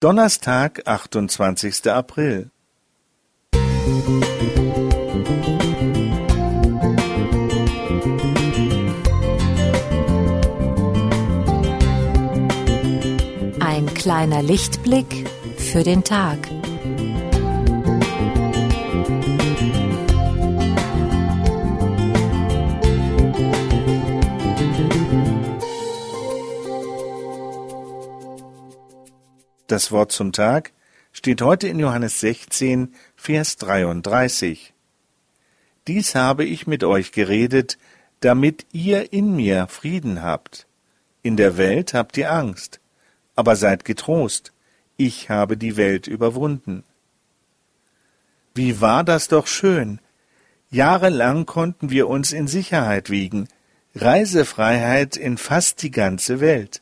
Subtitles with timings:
[0.00, 1.90] Donnerstag, 28.
[1.90, 2.52] April.
[13.58, 16.48] Ein kleiner Lichtblick für den Tag.
[29.68, 30.72] Das Wort zum Tag
[31.12, 34.72] steht heute in Johannes 16, Vers 33.
[35.86, 37.76] Dies habe ich mit euch geredet,
[38.20, 40.66] damit ihr in mir Frieden habt.
[41.22, 42.80] In der Welt habt ihr Angst,
[43.36, 44.54] aber seid getrost,
[44.96, 46.82] ich habe die Welt überwunden.
[48.54, 50.00] Wie war das doch schön!
[50.70, 53.48] Jahrelang konnten wir uns in Sicherheit wiegen,
[53.94, 56.80] Reisefreiheit in fast die ganze Welt.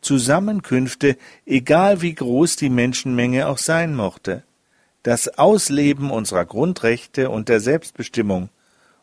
[0.00, 1.16] Zusammenkünfte,
[1.46, 4.44] egal wie groß die Menschenmenge auch sein mochte,
[5.02, 8.50] das Ausleben unserer Grundrechte und der Selbstbestimmung,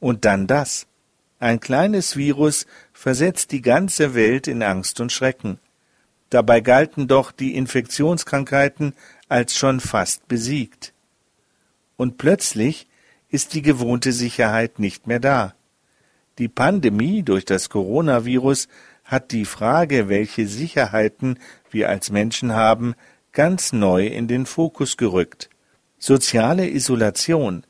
[0.00, 0.86] und dann das.
[1.38, 5.58] Ein kleines Virus versetzt die ganze Welt in Angst und Schrecken.
[6.30, 8.94] Dabei galten doch die Infektionskrankheiten
[9.28, 10.92] als schon fast besiegt.
[11.96, 12.88] Und plötzlich
[13.28, 15.54] ist die gewohnte Sicherheit nicht mehr da.
[16.38, 18.68] Die Pandemie durch das Coronavirus
[19.10, 22.94] hat die Frage, welche Sicherheiten wir als Menschen haben,
[23.32, 25.50] ganz neu in den Fokus gerückt.
[25.98, 27.64] Soziale Isolation,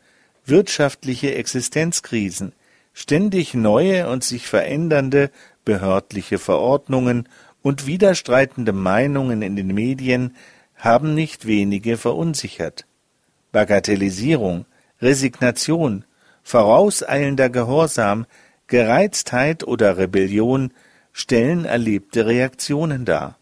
[0.45, 2.53] wirtschaftliche Existenzkrisen,
[2.93, 5.31] ständig neue und sich verändernde
[5.65, 7.27] behördliche Verordnungen
[7.63, 10.37] und widerstreitende Meinungen in den Medien
[10.77, 12.85] haben nicht wenige verunsichert.
[13.51, 14.67] Bagatellisierung,
[15.01, 16.05] Resignation,
[16.43, 18.27] vorauseilender Gehorsam,
[18.67, 20.73] Gereiztheit oder Rebellion
[21.13, 23.39] stellen erlebte Reaktionen dar.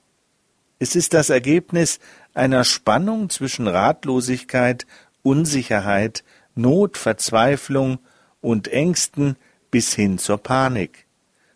[0.79, 1.99] Es ist das Ergebnis
[2.35, 4.87] einer Spannung zwischen Ratlosigkeit,
[5.23, 7.99] Unsicherheit, Not, Verzweiflung
[8.41, 9.37] und Ängsten
[9.71, 11.07] bis hin zur Panik.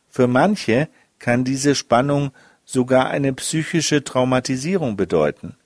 [0.08, 0.88] Für manche
[1.18, 2.32] kann diese Spannung
[2.64, 5.56] sogar eine psychische Traumatisierung bedeuten.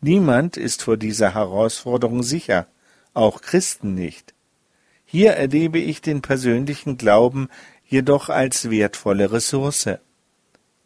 [0.00, 2.66] Niemand ist vor dieser Herausforderung sicher,
[3.14, 4.34] auch Christen nicht.
[5.04, 7.48] Hier erlebe ich den persönlichen Glauben
[7.88, 9.88] jedoch als wertvolle Ressource.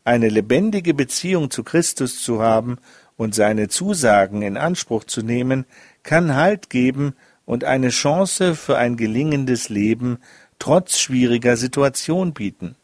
[0.05, 2.79] Eine lebendige Beziehung zu Christus zu haben
[3.17, 5.67] und seine Zusagen in Anspruch zu nehmen,
[6.03, 7.15] kann Halt geben
[7.45, 10.19] und eine Chance für ein gelingendes Leben
[10.59, 12.77] trotz schwieriger Situation bieten.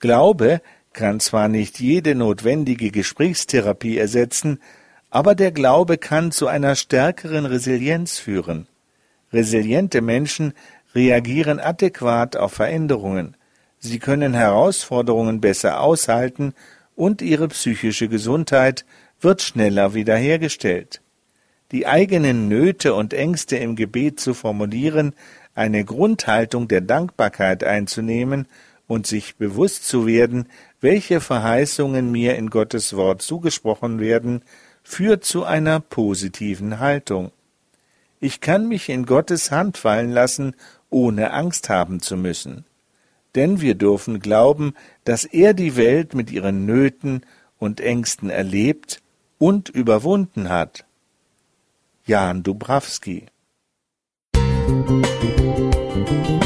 [0.00, 0.60] Glaube
[0.92, 4.60] kann zwar nicht jede notwendige Gesprächstherapie ersetzen,
[5.10, 8.66] aber der Glaube kann zu einer stärkeren Resilienz führen.
[9.32, 10.54] Resiliente Menschen
[10.94, 13.36] reagieren adäquat auf Veränderungen,
[13.78, 16.54] sie können Herausforderungen besser aushalten
[16.96, 18.84] und ihre psychische Gesundheit
[19.20, 21.00] wird schneller wiederhergestellt.
[21.72, 25.14] Die eigenen Nöte und Ängste im Gebet zu formulieren,
[25.54, 28.46] eine Grundhaltung der Dankbarkeit einzunehmen
[28.86, 30.48] und sich bewusst zu werden,
[30.80, 34.42] welche Verheißungen mir in Gottes Wort zugesprochen werden,
[34.82, 37.32] führt zu einer positiven Haltung.
[38.20, 40.54] Ich kann mich in Gottes Hand fallen lassen,
[40.94, 42.64] ohne Angst haben zu müssen.
[43.34, 47.22] Denn wir dürfen glauben, dass er die Welt mit ihren Nöten
[47.58, 49.02] und Ängsten erlebt
[49.38, 50.86] und überwunden hat.
[52.06, 53.26] Jan Dubrawski
[54.86, 56.43] Musik